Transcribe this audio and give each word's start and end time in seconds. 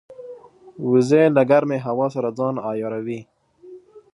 وزې 0.89 1.23
له 1.35 1.41
ګرمې 1.49 1.77
هوا 1.87 2.07
سره 2.15 2.29
ځان 2.37 2.55
عیاروي 2.67 3.21